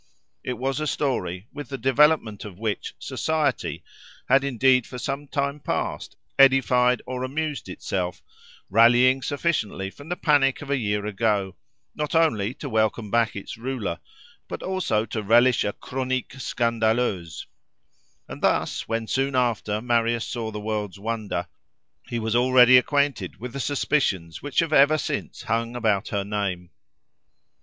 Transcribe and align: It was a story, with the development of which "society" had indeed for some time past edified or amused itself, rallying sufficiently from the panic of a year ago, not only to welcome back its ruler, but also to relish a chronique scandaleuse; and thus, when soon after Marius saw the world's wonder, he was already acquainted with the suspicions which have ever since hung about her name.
It 0.43 0.53
was 0.53 0.79
a 0.79 0.87
story, 0.87 1.47
with 1.53 1.69
the 1.69 1.77
development 1.77 2.43
of 2.43 2.57
which 2.57 2.95
"society" 2.97 3.83
had 4.27 4.43
indeed 4.43 4.87
for 4.87 4.97
some 4.97 5.27
time 5.27 5.59
past 5.59 6.15
edified 6.39 7.03
or 7.05 7.23
amused 7.23 7.69
itself, 7.69 8.23
rallying 8.67 9.21
sufficiently 9.21 9.91
from 9.91 10.09
the 10.09 10.15
panic 10.15 10.63
of 10.63 10.71
a 10.71 10.77
year 10.77 11.05
ago, 11.05 11.55
not 11.93 12.15
only 12.15 12.55
to 12.55 12.67
welcome 12.67 13.11
back 13.11 13.35
its 13.35 13.59
ruler, 13.59 13.99
but 14.47 14.63
also 14.63 15.05
to 15.05 15.21
relish 15.21 15.63
a 15.63 15.71
chronique 15.71 16.33
scandaleuse; 16.33 17.45
and 18.27 18.41
thus, 18.41 18.87
when 18.87 19.05
soon 19.05 19.35
after 19.35 19.83
Marius 19.83 20.25
saw 20.25 20.49
the 20.49 20.59
world's 20.59 20.97
wonder, 20.97 21.45
he 22.09 22.17
was 22.17 22.35
already 22.35 22.75
acquainted 22.75 23.39
with 23.39 23.53
the 23.53 23.59
suspicions 23.59 24.41
which 24.41 24.61
have 24.61 24.73
ever 24.73 24.97
since 24.97 25.43
hung 25.43 25.75
about 25.75 26.07
her 26.07 26.23
name. 26.23 26.71